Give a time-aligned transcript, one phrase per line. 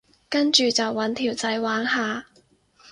[0.29, 2.25] 跟住就搵條仔玩下